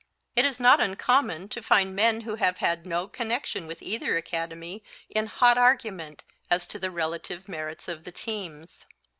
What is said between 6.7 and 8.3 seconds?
the relative merits of the